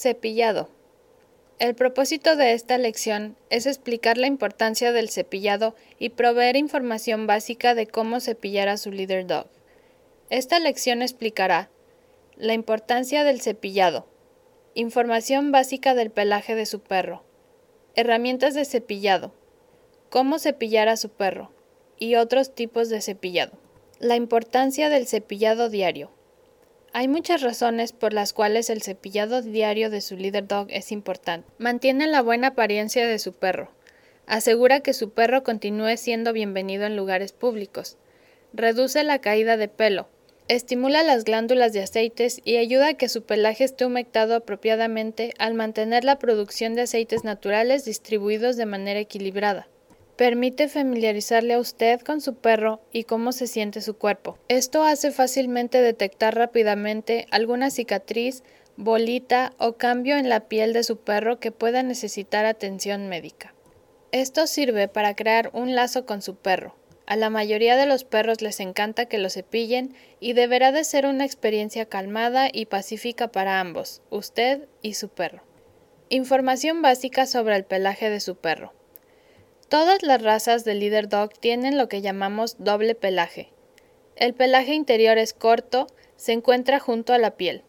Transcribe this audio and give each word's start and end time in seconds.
Cepillado. 0.00 0.70
El 1.58 1.74
propósito 1.74 2.34
de 2.34 2.54
esta 2.54 2.78
lección 2.78 3.36
es 3.50 3.66
explicar 3.66 4.16
la 4.16 4.28
importancia 4.28 4.92
del 4.92 5.10
cepillado 5.10 5.74
y 5.98 6.08
proveer 6.08 6.56
información 6.56 7.26
básica 7.26 7.74
de 7.74 7.86
cómo 7.86 8.18
cepillar 8.20 8.70
a 8.70 8.78
su 8.78 8.92
líder 8.92 9.26
dog. 9.26 9.44
Esta 10.30 10.58
lección 10.58 11.02
explicará 11.02 11.68
la 12.38 12.54
importancia 12.54 13.24
del 13.24 13.42
cepillado, 13.42 14.06
información 14.72 15.52
básica 15.52 15.94
del 15.94 16.10
pelaje 16.10 16.54
de 16.54 16.64
su 16.64 16.80
perro, 16.80 17.22
herramientas 17.94 18.54
de 18.54 18.64
cepillado, 18.64 19.34
cómo 20.08 20.38
cepillar 20.38 20.88
a 20.88 20.96
su 20.96 21.10
perro 21.10 21.52
y 21.98 22.14
otros 22.14 22.54
tipos 22.54 22.88
de 22.88 23.02
cepillado. 23.02 23.52
La 23.98 24.16
importancia 24.16 24.88
del 24.88 25.06
cepillado 25.06 25.68
diario. 25.68 26.10
Hay 26.92 27.06
muchas 27.06 27.40
razones 27.40 27.92
por 27.92 28.12
las 28.12 28.32
cuales 28.32 28.68
el 28.68 28.82
cepillado 28.82 29.42
diario 29.42 29.90
de 29.90 30.00
su 30.00 30.16
líder 30.16 30.48
dog 30.48 30.66
es 30.70 30.90
importante. 30.90 31.48
Mantiene 31.58 32.08
la 32.08 32.20
buena 32.20 32.48
apariencia 32.48 33.06
de 33.06 33.20
su 33.20 33.32
perro. 33.32 33.70
Asegura 34.26 34.80
que 34.80 34.92
su 34.92 35.10
perro 35.10 35.44
continúe 35.44 35.96
siendo 35.96 36.32
bienvenido 36.32 36.86
en 36.86 36.96
lugares 36.96 37.30
públicos. 37.30 37.96
Reduce 38.52 39.04
la 39.04 39.20
caída 39.20 39.56
de 39.56 39.68
pelo. 39.68 40.08
Estimula 40.48 41.04
las 41.04 41.22
glándulas 41.22 41.72
de 41.72 41.82
aceites 41.82 42.40
y 42.44 42.56
ayuda 42.56 42.88
a 42.88 42.94
que 42.94 43.08
su 43.08 43.22
pelaje 43.22 43.62
esté 43.62 43.86
humectado 43.86 44.34
apropiadamente 44.34 45.32
al 45.38 45.54
mantener 45.54 46.02
la 46.02 46.18
producción 46.18 46.74
de 46.74 46.82
aceites 46.82 47.22
naturales 47.22 47.84
distribuidos 47.84 48.56
de 48.56 48.66
manera 48.66 48.98
equilibrada. 48.98 49.68
Permite 50.20 50.68
familiarizarle 50.68 51.54
a 51.54 51.58
usted 51.58 51.98
con 52.02 52.20
su 52.20 52.34
perro 52.34 52.82
y 52.92 53.04
cómo 53.04 53.32
se 53.32 53.46
siente 53.46 53.80
su 53.80 53.96
cuerpo. 53.96 54.36
Esto 54.48 54.84
hace 54.84 55.12
fácilmente 55.12 55.80
detectar 55.80 56.34
rápidamente 56.34 57.26
alguna 57.30 57.70
cicatriz, 57.70 58.42
bolita 58.76 59.54
o 59.56 59.78
cambio 59.78 60.18
en 60.18 60.28
la 60.28 60.40
piel 60.40 60.74
de 60.74 60.82
su 60.82 60.98
perro 60.98 61.40
que 61.40 61.52
pueda 61.52 61.82
necesitar 61.82 62.44
atención 62.44 63.08
médica. 63.08 63.54
Esto 64.12 64.46
sirve 64.46 64.88
para 64.88 65.16
crear 65.16 65.48
un 65.54 65.74
lazo 65.74 66.04
con 66.04 66.20
su 66.20 66.36
perro. 66.36 66.76
A 67.06 67.16
la 67.16 67.30
mayoría 67.30 67.78
de 67.78 67.86
los 67.86 68.04
perros 68.04 68.42
les 68.42 68.60
encanta 68.60 69.06
que 69.06 69.16
lo 69.16 69.30
cepillen 69.30 69.94
y 70.20 70.34
deberá 70.34 70.70
de 70.70 70.84
ser 70.84 71.06
una 71.06 71.24
experiencia 71.24 71.86
calmada 71.86 72.50
y 72.52 72.66
pacífica 72.66 73.28
para 73.28 73.58
ambos, 73.58 74.02
usted 74.10 74.68
y 74.82 74.92
su 74.92 75.08
perro. 75.08 75.42
Información 76.10 76.82
básica 76.82 77.24
sobre 77.24 77.56
el 77.56 77.64
pelaje 77.64 78.10
de 78.10 78.20
su 78.20 78.36
perro. 78.36 78.74
Todas 79.70 80.02
las 80.02 80.20
razas 80.20 80.64
de 80.64 80.74
Leader 80.74 81.08
Dog 81.08 81.32
tienen 81.38 81.78
lo 81.78 81.88
que 81.88 82.00
llamamos 82.00 82.56
doble 82.58 82.96
pelaje. 82.96 83.52
El 84.16 84.34
pelaje 84.34 84.74
interior 84.74 85.16
es 85.16 85.32
corto, 85.32 85.86
se 86.16 86.32
encuentra 86.32 86.80
junto 86.80 87.12
a 87.12 87.18
la 87.18 87.36
piel. 87.36 87.62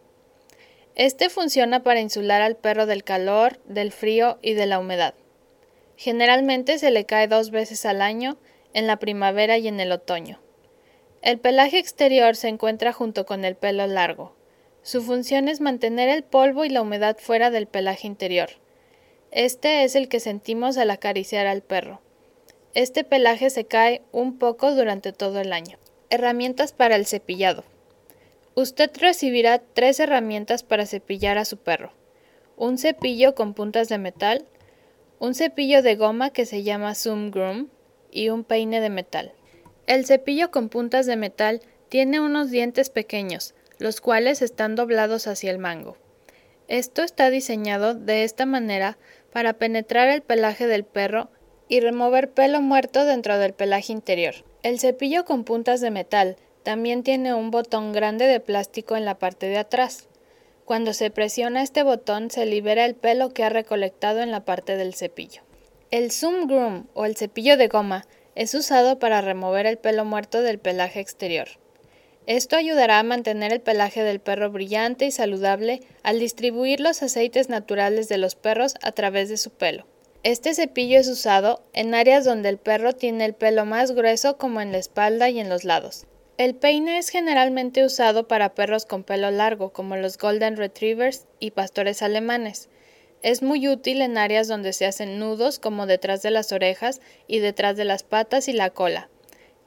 Este 0.96 1.30
funciona 1.30 1.84
para 1.84 2.00
insular 2.00 2.42
al 2.42 2.56
perro 2.56 2.88
del 2.88 3.04
calor, 3.04 3.60
del 3.66 3.92
frío 3.92 4.40
y 4.42 4.56
de 4.56 4.66
la 4.66 4.80
humedad. 4.80 5.14
Generalmente 5.96 6.80
se 6.80 6.90
le 6.90 7.06
cae 7.06 7.28
dos 7.28 7.52
veces 7.52 7.86
al 7.86 8.02
año, 8.02 8.40
en 8.74 8.88
la 8.88 8.98
primavera 8.98 9.60
y 9.60 9.68
en 9.68 9.80
el 9.80 9.92
otoño. 9.92 10.42
El 11.22 11.38
pelaje 11.38 11.78
exterior 11.78 12.36
se 12.36 12.48
encuentra 12.48 12.94
junto 12.94 13.28
con 13.28 13.46
el 13.46 13.56
pelo 13.56 13.86
largo. 13.86 14.36
Su 14.82 15.04
función 15.04 15.48
es 15.48 15.62
mantener 15.62 16.10
el 16.10 16.24
polvo 16.24 16.66
y 16.66 16.70
la 16.70 16.82
humedad 16.82 17.18
fuera 17.20 17.52
del 17.52 17.68
pelaje 17.68 18.08
interior. 18.08 18.61
Este 19.32 19.86
es 19.86 19.96
el 19.96 20.10
que 20.10 20.20
sentimos 20.20 20.78
al 20.78 20.92
acariciar 20.92 21.48
al 21.48 21.62
perro. 21.62 22.02
Este 22.74 23.06
pelaje 23.06 23.50
se 23.50 23.64
cae 23.64 24.02
un 24.12 24.38
poco 24.38 24.76
durante 24.76 25.14
todo 25.14 25.40
el 25.40 25.54
año. 25.54 25.78
Herramientas 26.10 26.74
para 26.74 26.98
el 26.98 27.06
cepillado. 27.06 27.64
Usted 28.56 28.92
recibirá 29.00 29.60
tres 29.60 30.02
herramientas 30.02 30.64
para 30.64 30.86
cepillar 30.86 31.38
a 31.38 31.46
su 31.46 31.56
perro. 31.56 31.94
Un 32.58 32.78
cepillo 32.78 33.34
con 33.34 33.54
puntas 33.54 33.88
de 33.88 33.98
metal, 33.98 34.46
un 35.20 35.34
cepillo 35.34 35.82
de 35.82 35.96
goma 35.96 36.32
que 36.32 36.46
se 36.46 36.64
llama 36.64 36.94
Zoom 36.94 37.32
Groom 37.32 37.70
y 38.12 38.28
un 38.30 38.44
peine 38.44 38.82
de 38.82 38.90
metal. 38.90 39.32
El 39.88 40.06
cepillo 40.06 40.52
con 40.52 40.68
puntas 40.68 41.06
de 41.06 41.16
metal 41.16 41.62
tiene 41.88 42.20
unos 42.20 42.52
dientes 42.52 42.90
pequeños, 42.90 43.54
los 43.80 44.02
cuales 44.02 44.42
están 44.42 44.76
doblados 44.76 45.28
hacia 45.28 45.52
el 45.52 45.58
mango. 45.58 45.96
Esto 46.68 47.04
está 47.04 47.30
diseñado 47.30 47.96
de 47.96 48.24
esta 48.24 48.46
manera 48.46 48.98
para 49.32 49.54
penetrar 49.54 50.10
el 50.10 50.22
pelaje 50.22 50.68
del 50.68 50.84
perro 50.84 51.30
y 51.68 51.80
remover 51.80 52.32
pelo 52.32 52.62
muerto 52.62 53.06
dentro 53.06 53.38
del 53.38 53.54
pelaje 53.54 53.94
interior. 53.94 54.36
El 54.64 54.80
cepillo 54.80 55.26
con 55.26 55.44
puntas 55.44 55.82
de 55.82 55.90
metal 55.92 56.36
también 56.64 57.04
tiene 57.04 57.34
un 57.34 57.50
botón 57.50 57.94
grande 57.94 58.26
de 58.26 58.40
plástico 58.40 58.96
en 58.96 59.06
la 59.06 59.18
parte 59.18 59.48
de 59.48 59.58
atrás. 59.58 60.08
Cuando 60.66 60.94
se 60.94 61.10
presiona 61.12 61.64
este 61.64 61.84
botón 61.84 62.30
se 62.30 62.46
libera 62.46 62.86
el 62.86 62.96
pelo 62.96 63.34
que 63.34 63.44
ha 63.44 63.50
recolectado 63.50 64.22
en 64.22 64.32
la 64.32 64.46
parte 64.46 64.78
del 64.78 64.94
cepillo. 64.94 65.42
El 65.92 66.12
Zoom 66.12 66.48
Groom 66.48 66.88
o 66.94 67.06
el 67.06 67.16
cepillo 67.16 67.58
de 67.58 67.68
goma 67.68 68.06
es 68.36 68.54
usado 68.54 69.00
para 69.00 69.22
remover 69.22 69.66
el 69.66 69.78
pelo 69.78 70.06
muerto 70.06 70.42
del 70.42 70.60
pelaje 70.60 71.00
exterior. 71.00 71.48
Esto 72.28 72.56
ayudará 72.56 73.00
a 73.00 73.04
mantener 73.04 73.52
el 73.52 73.62
pelaje 73.62 74.04
del 74.04 74.20
perro 74.20 74.52
brillante 74.52 75.06
y 75.06 75.12
saludable 75.12 75.82
al 76.04 76.20
distribuir 76.20 76.80
los 76.80 77.02
aceites 77.02 77.50
naturales 77.50 78.10
de 78.10 78.20
los 78.20 78.36
perros 78.36 78.76
a 78.84 78.92
través 78.92 79.28
de 79.30 79.38
su 79.38 79.50
pelo. 79.50 79.88
Este 80.24 80.54
cepillo 80.54 81.00
es 81.00 81.08
usado 81.08 81.64
en 81.74 81.96
áreas 81.96 82.24
donde 82.24 82.50
el 82.50 82.60
perro 82.60 82.94
tiene 82.94 83.26
el 83.26 83.34
pelo 83.34 83.66
más 83.66 83.92
grueso 83.92 84.38
como 84.38 84.62
en 84.62 84.72
la 84.72 84.78
espalda 84.78 85.32
y 85.32 85.40
en 85.40 85.50
los 85.50 85.64
lados. 85.64 86.06
El 86.38 86.54
peine 86.54 87.00
es 87.00 87.10
generalmente 87.10 87.84
usado 87.84 88.28
para 88.28 88.54
perros 88.54 88.86
con 88.86 89.04
pelo 89.04 89.32
largo 89.32 89.74
como 89.74 89.96
los 89.96 90.20
Golden 90.20 90.58
Retrievers 90.58 91.26
y 91.40 91.52
pastores 91.52 92.04
alemanes. 92.04 92.70
Es 93.24 93.42
muy 93.42 93.68
útil 93.68 94.02
en 94.02 94.18
áreas 94.20 94.48
donde 94.48 94.74
se 94.74 94.86
hacen 94.86 95.18
nudos 95.18 95.58
como 95.58 95.88
detrás 95.88 96.22
de 96.22 96.32
las 96.32 96.52
orejas 96.52 97.02
y 97.28 97.40
detrás 97.40 97.76
de 97.76 97.86
las 97.86 98.04
patas 98.04 98.48
y 98.48 98.54
la 98.54 98.70
cola. 98.70 99.10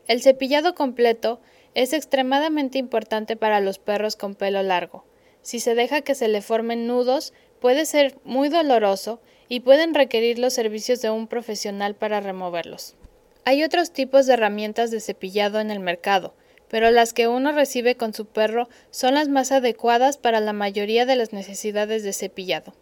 El 0.06 0.22
cepillado 0.22 0.74
completo 0.74 1.40
es 1.74 1.92
extremadamente 1.92 2.78
importante 2.78 3.36
para 3.36 3.60
los 3.60 3.78
perros 3.78 4.16
con 4.16 4.34
pelo 4.34 4.62
largo. 4.62 5.04
Si 5.42 5.60
se 5.60 5.74
deja 5.74 6.00
que 6.00 6.14
se 6.14 6.28
le 6.28 6.40
formen 6.40 6.86
nudos, 6.86 7.32
puede 7.60 7.84
ser 7.84 8.16
muy 8.24 8.48
doloroso 8.48 9.20
y 9.48 9.60
pueden 9.60 9.94
requerir 9.94 10.38
los 10.38 10.54
servicios 10.54 11.02
de 11.02 11.10
un 11.10 11.26
profesional 11.26 11.94
para 11.94 12.20
removerlos. 12.20 12.96
Hay 13.44 13.62
otros 13.62 13.92
tipos 13.92 14.26
de 14.26 14.34
herramientas 14.34 14.90
de 14.90 15.00
cepillado 15.00 15.60
en 15.60 15.70
el 15.70 15.80
mercado, 15.80 16.34
pero 16.68 16.90
las 16.90 17.12
que 17.12 17.28
uno 17.28 17.52
recibe 17.52 17.96
con 17.96 18.14
su 18.14 18.26
perro 18.26 18.68
son 18.90 19.14
las 19.14 19.28
más 19.28 19.52
adecuadas 19.52 20.16
para 20.16 20.40
la 20.40 20.52
mayoría 20.52 21.04
de 21.04 21.16
las 21.16 21.32
necesidades 21.32 22.02
de 22.02 22.12
cepillado. 22.12 22.74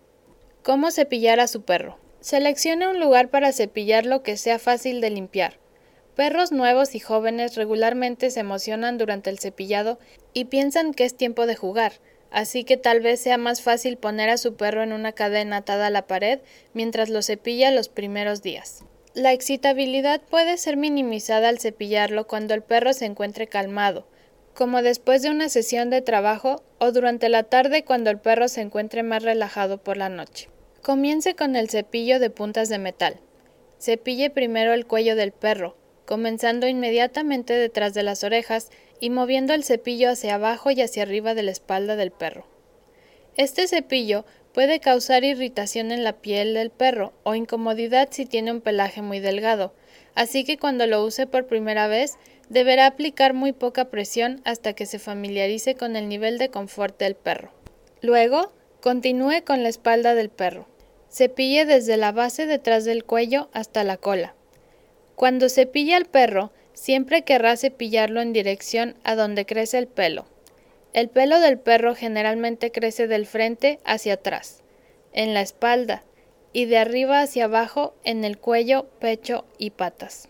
¿Cómo 0.63 0.93
cepillar 0.93 1.41
a 1.41 1.49
su 1.49 1.63
perro? 1.63 1.99
Seleccione 2.21 2.87
un 2.87 3.01
lugar 3.01 3.29
para 3.29 3.53
cepillarlo 3.53 4.23
que 4.23 4.37
sea 4.37 4.61
fácil 4.61 5.01
de 5.01 5.11
limpiar. 5.11 5.62
Perros 6.17 6.53
nuevos 6.53 6.95
y 6.95 7.01
jóvenes 7.01 7.57
regularmente 7.57 8.31
se 8.31 8.41
emocionan 8.41 8.99
durante 8.99 9.31
el 9.31 9.39
cepillado 9.39 9.99
y 10.35 10.45
piensan 10.45 10.93
que 10.93 11.05
es 11.05 11.17
tiempo 11.17 11.47
de 11.47 11.57
jugar, 11.57 11.95
así 12.31 12.65
que 12.65 12.77
tal 12.77 13.01
vez 13.01 13.21
sea 13.21 13.39
más 13.39 13.63
fácil 13.63 13.97
poner 13.97 14.29
a 14.29 14.37
su 14.37 14.55
perro 14.55 14.83
en 14.83 14.93
una 14.93 15.13
cadena 15.13 15.59
atada 15.59 15.87
a 15.87 15.91
la 15.91 16.07
pared 16.07 16.41
mientras 16.75 17.09
lo 17.09 17.23
cepilla 17.23 17.71
los 17.71 17.89
primeros 17.89 18.43
días. 18.43 18.85
La 19.15 19.33
excitabilidad 19.33 20.21
puede 20.21 20.59
ser 20.59 20.77
minimizada 20.77 21.49
al 21.49 21.59
cepillarlo 21.59 22.27
cuando 22.27 22.53
el 22.53 22.63
perro 22.63 22.93
se 22.93 23.07
encuentre 23.07 23.47
calmado, 23.47 24.07
como 24.55 24.83
después 24.83 25.23
de 25.23 25.31
una 25.31 25.49
sesión 25.49 25.89
de 25.89 26.03
trabajo 26.03 26.63
o 26.79 26.93
durante 26.93 27.31
la 27.31 27.45
tarde 27.45 27.85
cuando 27.85 28.11
el 28.11 28.19
perro 28.19 28.49
se 28.49 28.61
encuentre 28.61 29.03
más 29.03 29.23
relajado 29.23 29.79
por 29.79 29.97
la 29.97 30.11
noche. 30.11 30.51
Comience 30.83 31.35
con 31.35 31.57
el 31.57 31.71
cepillo 31.71 32.19
de 32.21 32.29
puntas 32.29 32.69
de 32.69 32.79
metal. 32.79 33.21
Cepille 33.79 34.31
primero 34.31 34.73
el 34.73 34.87
cuello 34.87 35.17
del 35.17 35.33
perro, 35.33 35.77
comenzando 36.07 36.69
inmediatamente 36.69 37.55
detrás 37.55 37.95
de 37.95 38.03
las 38.03 38.25
orejas 38.25 38.71
y 39.01 39.11
moviendo 39.11 39.55
el 39.55 39.65
cepillo 39.65 40.11
hacia 40.11 40.37
abajo 40.37 40.71
y 40.71 40.81
hacia 40.81 41.03
arriba 41.03 41.35
de 41.35 41.43
la 41.43 41.51
espalda 41.51 41.97
del 41.97 42.11
perro. 42.11 42.47
Este 43.37 43.67
cepillo 43.67 44.25
puede 44.53 44.81
causar 44.81 45.25
irritación 45.25 45.91
en 45.91 46.05
la 46.05 46.15
piel 46.15 46.55
del 46.55 46.71
perro 46.71 47.13
o 47.23 47.35
incomodidad 47.35 48.09
si 48.11 48.27
tiene 48.27 48.53
un 48.53 48.61
pelaje 48.61 49.03
muy 49.03 49.21
delgado, 49.21 49.73
así 50.15 50.45
que 50.45 50.59
cuando 50.59 50.87
lo 50.87 51.05
use 51.05 51.27
por 51.27 51.47
primera 51.47 51.89
vez 51.89 52.19
deberá 52.49 52.87
aplicar 52.87 53.33
muy 53.33 53.53
poca 53.53 53.87
presión 53.87 54.43
hasta 54.45 54.75
que 54.75 54.85
se 54.85 54.99
familiarice 54.99 55.75
con 55.75 55.97
el 55.97 56.09
nivel 56.09 56.37
de 56.37 56.51
confort 56.51 56.99
del 56.99 57.15
perro. 57.15 57.51
Luego, 58.03 58.53
continúe 58.81 59.43
con 59.45 59.63
la 59.63 59.71
espalda 59.71 60.15
del 60.15 60.29
perro. 60.29 60.69
Cepille 61.11 61.65
desde 61.65 61.97
la 61.97 62.13
base 62.13 62.47
detrás 62.47 62.85
del 62.85 63.05
cuello 63.05 63.49
hasta 63.53 63.85
la 63.85 63.97
cola. 63.97 64.35
Cuando 65.17 65.49
cepilla 65.49 65.97
al 65.97 66.07
perro, 66.07 66.53
siempre 66.73 67.23
querrá 67.23 67.57
cepillarlo 67.57 68.21
en 68.21 68.33
dirección 68.33 68.97
a 69.05 69.15
donde 69.15 69.47
crece 69.47 69.79
el 69.79 69.87
pelo. 69.87 70.27
El 70.93 71.09
pelo 71.09 71.41
del 71.41 71.59
perro 71.59 71.95
generalmente 71.95 72.71
crece 72.71 73.07
del 73.07 73.27
frente 73.27 73.79
hacia 73.85 74.15
atrás, 74.15 74.63
en 75.13 75.33
la 75.35 75.41
espalda, 75.41 76.05
y 76.53 76.67
de 76.67 76.79
arriba 76.79 77.21
hacia 77.21 77.45
abajo 77.45 77.95
en 78.05 78.25
el 78.25 78.39
cuello, 78.39 78.87
pecho 79.01 79.47
y 79.59 79.71
patas. 79.71 80.29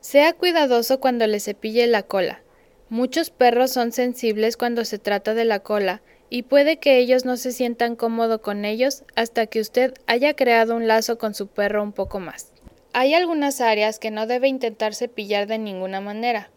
Sea 0.00 0.34
cuidadoso 0.34 1.00
cuando 1.00 1.26
le 1.26 1.40
cepille 1.40 1.86
la 1.86 2.02
cola. 2.02 2.42
Muchos 2.90 3.30
perros 3.30 3.70
son 3.72 3.92
sensibles 3.92 4.58
cuando 4.58 4.84
se 4.84 4.98
trata 4.98 5.32
de 5.32 5.46
la 5.46 5.60
cola 5.60 6.02
y 6.28 6.42
puede 6.42 6.78
que 6.78 6.98
ellos 6.98 7.24
no 7.24 7.36
se 7.38 7.52
sientan 7.52 7.96
cómodo 7.96 8.42
con 8.42 8.64
ellos 8.64 9.04
hasta 9.16 9.46
que 9.46 9.60
usted 9.60 9.94
haya 10.06 10.34
creado 10.34 10.76
un 10.76 10.86
lazo 10.86 11.16
con 11.16 11.32
su 11.32 11.46
perro 11.46 11.82
un 11.82 11.92
poco 11.92 12.20
más. 12.20 12.53
Hay 12.96 13.12
algunas 13.12 13.60
áreas 13.60 13.98
que 13.98 14.12
no 14.12 14.28
debe 14.28 14.46
intentar 14.46 14.94
cepillar 14.94 15.48
de 15.48 15.58
ninguna 15.58 16.00
manera. 16.00 16.52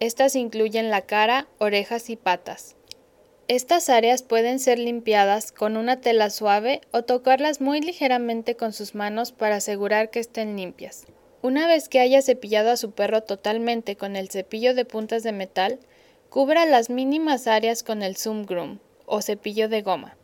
Estas 0.00 0.36
incluyen 0.36 0.90
la 0.90 1.00
cara, 1.00 1.48
orejas 1.56 2.10
y 2.10 2.16
patas. 2.16 2.76
Estas 3.48 3.88
áreas 3.88 4.22
pueden 4.22 4.58
ser 4.58 4.78
limpiadas 4.78 5.50
con 5.50 5.78
una 5.78 5.98
tela 6.02 6.28
suave 6.28 6.82
o 6.90 7.04
tocarlas 7.04 7.62
muy 7.62 7.80
ligeramente 7.80 8.54
con 8.54 8.74
sus 8.74 8.94
manos 8.94 9.32
para 9.32 9.56
asegurar 9.56 10.10
que 10.10 10.20
estén 10.20 10.58
limpias. 10.58 11.06
Una 11.40 11.66
vez 11.66 11.88
que 11.88 12.00
haya 12.00 12.20
cepillado 12.20 12.70
a 12.70 12.76
su 12.76 12.90
perro 12.90 13.22
totalmente 13.22 13.96
con 13.96 14.14
el 14.14 14.28
cepillo 14.28 14.74
de 14.74 14.84
puntas 14.84 15.22
de 15.22 15.32
metal, 15.32 15.78
cubra 16.28 16.66
las 16.66 16.90
mínimas 16.90 17.46
áreas 17.46 17.82
con 17.82 18.02
el 18.02 18.14
Zoom 18.14 18.44
Groom 18.44 18.80
o 19.06 19.22
cepillo 19.22 19.70
de 19.70 19.80
goma. 19.80 20.18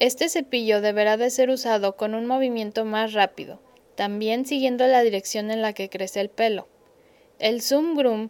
Este 0.00 0.28
cepillo 0.28 0.80
deberá 0.80 1.16
de 1.16 1.30
ser 1.30 1.50
usado 1.50 1.94
con 1.96 2.16
un 2.16 2.26
movimiento 2.26 2.84
más 2.84 3.12
rápido, 3.12 3.60
también 3.98 4.46
siguiendo 4.46 4.86
la 4.86 5.02
dirección 5.02 5.50
en 5.50 5.60
la 5.60 5.72
que 5.72 5.90
crece 5.90 6.20
el 6.20 6.28
pelo. 6.28 6.68
El 7.40 7.60
Zoom 7.62 7.96
Groom 7.96 8.28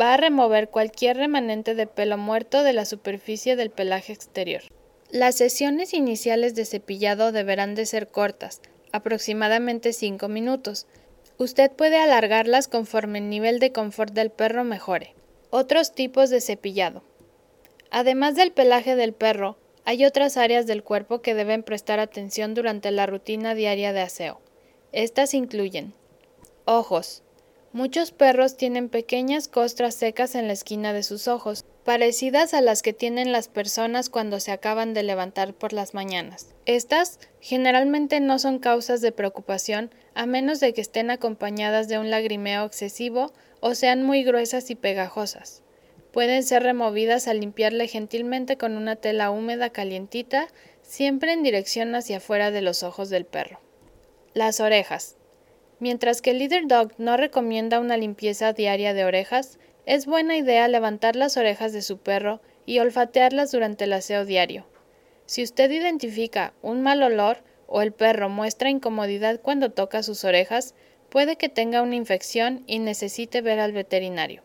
va 0.00 0.14
a 0.14 0.16
remover 0.16 0.68
cualquier 0.68 1.16
remanente 1.16 1.74
de 1.74 1.88
pelo 1.88 2.16
muerto 2.16 2.62
de 2.62 2.72
la 2.72 2.84
superficie 2.84 3.56
del 3.56 3.70
pelaje 3.70 4.12
exterior. 4.12 4.62
Las 5.10 5.34
sesiones 5.34 5.94
iniciales 5.94 6.54
de 6.54 6.64
cepillado 6.64 7.32
deberán 7.32 7.74
de 7.74 7.86
ser 7.86 8.06
cortas, 8.06 8.60
aproximadamente 8.92 9.92
5 9.92 10.28
minutos. 10.28 10.86
Usted 11.38 11.72
puede 11.72 11.98
alargarlas 11.98 12.68
conforme 12.68 13.18
el 13.18 13.30
nivel 13.30 13.58
de 13.58 13.72
confort 13.72 14.14
del 14.14 14.30
perro 14.30 14.62
mejore. 14.62 15.16
Otros 15.50 15.92
tipos 15.92 16.30
de 16.30 16.40
cepillado. 16.40 17.02
Además 17.90 18.36
del 18.36 18.52
pelaje 18.52 18.94
del 18.94 19.12
perro, 19.12 19.58
hay 19.84 20.04
otras 20.04 20.36
áreas 20.36 20.68
del 20.68 20.84
cuerpo 20.84 21.20
que 21.20 21.34
deben 21.34 21.64
prestar 21.64 21.98
atención 21.98 22.54
durante 22.54 22.92
la 22.92 23.06
rutina 23.06 23.56
diaria 23.56 23.92
de 23.92 24.02
aseo. 24.02 24.40
Estas 24.92 25.34
incluyen 25.34 25.94
ojos. 26.64 27.22
Muchos 27.72 28.10
perros 28.10 28.56
tienen 28.56 28.88
pequeñas 28.88 29.46
costras 29.46 29.94
secas 29.94 30.34
en 30.34 30.48
la 30.48 30.52
esquina 30.52 30.92
de 30.92 31.04
sus 31.04 31.28
ojos, 31.28 31.64
parecidas 31.84 32.54
a 32.54 32.60
las 32.60 32.82
que 32.82 32.92
tienen 32.92 33.30
las 33.30 33.46
personas 33.46 34.10
cuando 34.10 34.40
se 34.40 34.50
acaban 34.50 34.92
de 34.92 35.04
levantar 35.04 35.54
por 35.54 35.72
las 35.72 35.94
mañanas. 35.94 36.48
Estas 36.66 37.20
generalmente 37.40 38.18
no 38.18 38.40
son 38.40 38.58
causas 38.58 39.00
de 39.00 39.12
preocupación 39.12 39.94
a 40.14 40.26
menos 40.26 40.58
de 40.58 40.74
que 40.74 40.80
estén 40.80 41.12
acompañadas 41.12 41.86
de 41.86 42.00
un 42.00 42.10
lagrimeo 42.10 42.64
excesivo 42.64 43.32
o 43.60 43.76
sean 43.76 44.02
muy 44.02 44.24
gruesas 44.24 44.70
y 44.70 44.74
pegajosas. 44.74 45.62
Pueden 46.10 46.42
ser 46.42 46.64
removidas 46.64 47.28
al 47.28 47.38
limpiarle 47.38 47.86
gentilmente 47.86 48.56
con 48.56 48.76
una 48.76 48.96
tela 48.96 49.30
húmeda 49.30 49.70
calientita, 49.70 50.48
siempre 50.82 51.32
en 51.32 51.44
dirección 51.44 51.94
hacia 51.94 52.16
afuera 52.16 52.50
de 52.50 52.62
los 52.62 52.82
ojos 52.82 53.08
del 53.08 53.24
perro. 53.24 53.60
Las 54.32 54.60
orejas. 54.60 55.16
Mientras 55.80 56.22
que 56.22 56.30
el 56.30 56.38
Leader 56.38 56.68
Dog 56.68 56.92
no 56.98 57.16
recomienda 57.16 57.80
una 57.80 57.96
limpieza 57.96 58.52
diaria 58.52 58.94
de 58.94 59.04
orejas, 59.04 59.58
es 59.86 60.06
buena 60.06 60.36
idea 60.36 60.68
levantar 60.68 61.16
las 61.16 61.36
orejas 61.36 61.72
de 61.72 61.82
su 61.82 61.98
perro 61.98 62.40
y 62.64 62.78
olfatearlas 62.78 63.50
durante 63.50 63.84
el 63.84 63.92
aseo 63.92 64.24
diario. 64.24 64.66
Si 65.26 65.42
usted 65.42 65.68
identifica 65.72 66.52
un 66.62 66.80
mal 66.80 67.02
olor 67.02 67.38
o 67.66 67.82
el 67.82 67.92
perro 67.92 68.28
muestra 68.28 68.70
incomodidad 68.70 69.40
cuando 69.40 69.72
toca 69.72 70.04
sus 70.04 70.22
orejas, 70.22 70.76
puede 71.08 71.34
que 71.34 71.48
tenga 71.48 71.82
una 71.82 71.96
infección 71.96 72.62
y 72.68 72.78
necesite 72.78 73.40
ver 73.40 73.58
al 73.58 73.72
veterinario. 73.72 74.42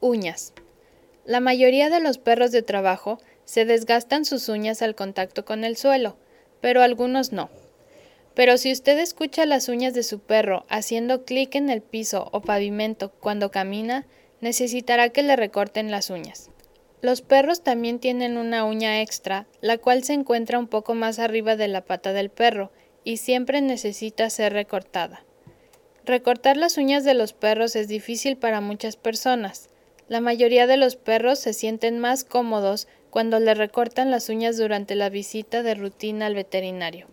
Uñas. 0.00 0.52
La 1.24 1.40
mayoría 1.40 1.90
de 1.90 1.98
los 1.98 2.18
perros 2.18 2.52
de 2.52 2.62
trabajo 2.62 3.18
se 3.44 3.64
desgastan 3.64 4.24
sus 4.24 4.48
uñas 4.48 4.80
al 4.80 4.94
contacto 4.94 5.44
con 5.44 5.64
el 5.64 5.76
suelo, 5.76 6.16
pero 6.60 6.82
algunos 6.82 7.32
no. 7.32 7.50
Pero 8.38 8.56
si 8.56 8.70
usted 8.70 8.96
escucha 9.00 9.46
las 9.46 9.68
uñas 9.68 9.94
de 9.94 10.04
su 10.04 10.20
perro 10.20 10.64
haciendo 10.68 11.24
clic 11.24 11.56
en 11.56 11.70
el 11.70 11.82
piso 11.82 12.28
o 12.30 12.40
pavimento 12.40 13.10
cuando 13.10 13.50
camina, 13.50 14.06
necesitará 14.40 15.08
que 15.08 15.24
le 15.24 15.34
recorten 15.34 15.90
las 15.90 16.08
uñas. 16.08 16.48
Los 17.02 17.20
perros 17.20 17.64
también 17.64 17.98
tienen 17.98 18.36
una 18.36 18.64
uña 18.64 19.02
extra, 19.02 19.48
la 19.60 19.76
cual 19.78 20.04
se 20.04 20.12
encuentra 20.12 20.60
un 20.60 20.68
poco 20.68 20.94
más 20.94 21.18
arriba 21.18 21.56
de 21.56 21.66
la 21.66 21.80
pata 21.80 22.12
del 22.12 22.30
perro 22.30 22.70
y 23.02 23.16
siempre 23.16 23.60
necesita 23.60 24.30
ser 24.30 24.52
recortada. 24.52 25.24
Recortar 26.04 26.56
las 26.56 26.78
uñas 26.78 27.02
de 27.02 27.14
los 27.14 27.32
perros 27.32 27.74
es 27.74 27.88
difícil 27.88 28.36
para 28.36 28.60
muchas 28.60 28.94
personas, 28.94 29.68
la 30.06 30.20
mayoría 30.20 30.68
de 30.68 30.76
los 30.76 30.94
perros 30.94 31.40
se 31.40 31.54
sienten 31.54 31.98
más 31.98 32.22
cómodos 32.22 32.86
cuando 33.10 33.40
le 33.40 33.54
recortan 33.54 34.12
las 34.12 34.28
uñas 34.28 34.56
durante 34.56 34.94
la 34.94 35.08
visita 35.08 35.64
de 35.64 35.74
rutina 35.74 36.26
al 36.26 36.36
veterinario. 36.36 37.08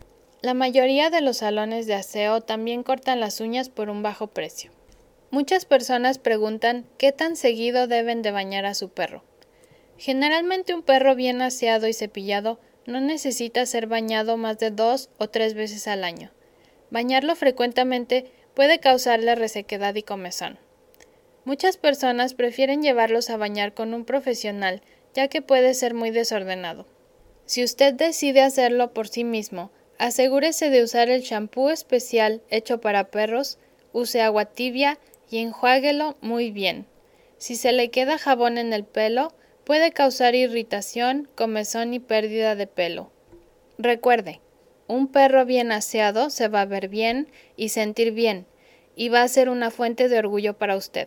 La 0.45 0.53
mayoría 0.53 1.09
de 1.09 1.21
los 1.21 1.37
salones 1.37 1.87
de 1.87 1.95
aseo 1.95 2.39
también 2.39 2.83
cortan 2.83 3.19
las 3.19 3.41
uñas 3.41 3.69
por 3.69 3.89
un 3.89 4.03
bajo 4.03 4.27
precio. 4.27 4.69
Muchas 5.31 5.65
personas 5.65 6.19
preguntan 6.19 6.85
qué 6.99 7.11
tan 7.11 7.35
seguido 7.35 7.87
deben 7.87 8.21
de 8.21 8.29
bañar 8.29 8.67
a 8.67 8.75
su 8.75 8.89
perro. 8.89 9.23
Generalmente 9.97 10.75
un 10.75 10.83
perro 10.83 11.15
bien 11.15 11.41
aseado 11.41 11.87
y 11.87 11.93
cepillado 11.93 12.59
no 12.85 13.01
necesita 13.01 13.65
ser 13.65 13.87
bañado 13.87 14.37
más 14.37 14.59
de 14.59 14.69
dos 14.69 15.09
o 15.17 15.29
tres 15.29 15.55
veces 15.55 15.87
al 15.87 16.03
año. 16.03 16.29
Bañarlo 16.91 17.35
frecuentemente 17.35 18.29
puede 18.53 18.79
causarle 18.79 19.33
resequedad 19.33 19.95
y 19.95 20.03
comezón. 20.03 20.59
Muchas 21.43 21.77
personas 21.77 22.35
prefieren 22.35 22.83
llevarlos 22.83 23.31
a 23.31 23.37
bañar 23.37 23.73
con 23.73 23.95
un 23.95 24.05
profesional, 24.05 24.83
ya 25.15 25.27
que 25.27 25.41
puede 25.41 25.73
ser 25.73 25.95
muy 25.95 26.11
desordenado. 26.11 26.85
Si 27.47 27.63
usted 27.63 27.95
decide 27.95 28.41
hacerlo 28.41 28.93
por 28.93 29.07
sí 29.07 29.23
mismo, 29.23 29.71
asegúrese 29.97 30.69
de 30.69 30.83
usar 30.83 31.09
el 31.09 31.23
champú 31.23 31.69
especial 31.69 32.41
hecho 32.49 32.81
para 32.81 33.09
perros, 33.11 33.57
use 33.93 34.21
agua 34.21 34.45
tibia 34.45 34.99
y 35.29 35.39
enjuáguelo 35.39 36.17
muy 36.21 36.51
bien. 36.51 36.85
Si 37.37 37.55
se 37.55 37.71
le 37.71 37.89
queda 37.89 38.17
jabón 38.17 38.57
en 38.57 38.73
el 38.73 38.85
pelo, 38.85 39.33
puede 39.63 39.91
causar 39.91 40.35
irritación, 40.35 41.27
comezón 41.35 41.93
y 41.93 41.99
pérdida 41.99 42.55
de 42.55 42.67
pelo. 42.67 43.11
Recuerde, 43.77 44.41
un 44.87 45.07
perro 45.07 45.45
bien 45.45 45.71
aseado 45.71 46.29
se 46.29 46.47
va 46.47 46.61
a 46.61 46.65
ver 46.65 46.87
bien 46.87 47.27
y 47.57 47.69
sentir 47.69 48.11
bien, 48.11 48.45
y 48.95 49.09
va 49.09 49.23
a 49.23 49.27
ser 49.27 49.49
una 49.49 49.71
fuente 49.71 50.07
de 50.07 50.19
orgullo 50.19 50.57
para 50.57 50.77
usted. 50.77 51.03